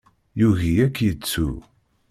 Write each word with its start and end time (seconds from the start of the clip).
Yugi 0.39 0.73
ad 0.85 0.91
k-yettu. 0.95 1.49